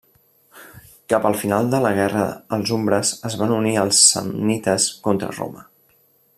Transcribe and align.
Cap 1.13 1.27
al 1.29 1.35
final 1.41 1.69
de 1.73 1.81
la 1.83 1.91
guerra 1.99 2.25
els 2.57 2.73
umbres 2.79 3.13
es 3.31 3.37
van 3.43 3.55
unir 3.61 3.77
als 3.83 4.03
samnites 4.15 4.89
contra 5.09 5.33
Roma. 5.41 5.67